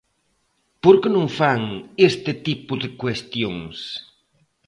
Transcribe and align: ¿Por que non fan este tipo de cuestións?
¿Por 0.83 0.95
que 1.01 1.09
non 1.15 1.27
fan 1.39 1.61
este 2.09 2.31
tipo 2.47 2.71
de 2.81 2.89
cuestións? 3.01 3.77